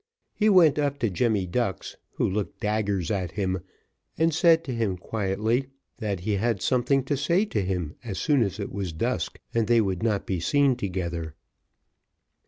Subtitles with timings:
[0.33, 3.59] He went up to Jemmy Ducks, who looked daggers at him,
[4.17, 5.67] and said to him quietly,
[5.99, 9.67] "That he had something to say to him as soon as it was dusk, and
[9.67, 11.35] they would not be seen together."